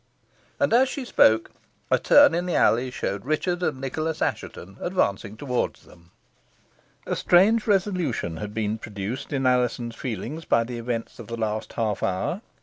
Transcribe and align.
And 0.59 0.73
as 0.73 0.89
she 0.89 1.05
spoke 1.05 1.51
a 1.91 1.99
turn 1.99 2.33
in 2.33 2.47
the 2.47 2.55
alley 2.55 2.89
showed 2.89 3.23
Richard 3.23 3.61
and 3.61 3.79
Nicholas 3.79 4.19
Assheton 4.19 4.77
advancing 4.81 5.37
towards 5.37 5.83
them. 5.85 6.09
A 7.05 7.15
strange 7.15 7.67
revolution 7.67 8.37
had 8.37 8.51
been 8.51 8.79
produced 8.79 9.31
in 9.31 9.45
Alizon's 9.45 9.93
feelings 9.93 10.43
by 10.43 10.63
the 10.63 10.79
events 10.79 11.19
of 11.19 11.27
the 11.27 11.37
last 11.37 11.73
half 11.73 12.01
hour. 12.01 12.41